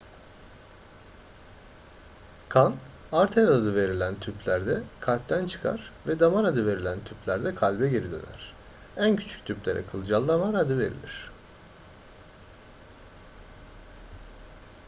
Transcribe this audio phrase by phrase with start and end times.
[2.49, 2.75] kan
[3.11, 8.53] arter adı verilen tüplerde kalpten çıkar ve damar adı verilen tüplerde kalbe geri döner
[8.97, 11.31] en küçük tüplere kılcal damar adı verilir